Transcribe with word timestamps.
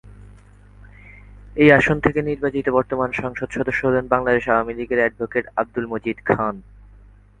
এ 1.55 1.65
আসন 1.79 1.97
থেকে 2.05 2.19
নির্বাচিত 2.21 2.65
বর্তমান 2.77 3.09
সংসদ 3.11 3.49
সদস্য 3.57 3.81
হলেন 3.87 4.05
বাংলাদেশ 4.07 4.43
আওয়ামী 4.47 4.73
লীগের 4.73 4.99
এডভোকেট 5.03 5.45
আব্দুল 5.61 5.85
মজিদ 5.87 6.17
খান। 6.25 6.55